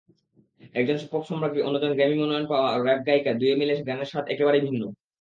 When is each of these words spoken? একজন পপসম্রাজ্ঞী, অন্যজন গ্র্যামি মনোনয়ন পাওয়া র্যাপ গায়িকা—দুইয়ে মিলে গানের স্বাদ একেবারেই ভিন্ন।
একজন 0.75 0.97
পপসম্রাজ্ঞী, 1.11 1.61
অন্যজন 1.63 1.91
গ্র্যামি 1.93 2.15
মনোনয়ন 2.17 2.45
পাওয়া 2.51 2.69
র্যাপ 2.77 2.99
গায়িকা—দুইয়ে 3.07 3.55
মিলে 3.59 3.73
গানের 3.87 4.09
স্বাদ 4.11 4.25
একেবারেই 4.29 4.65
ভিন্ন। 4.67 4.81